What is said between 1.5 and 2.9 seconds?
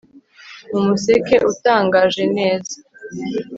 utangaje neza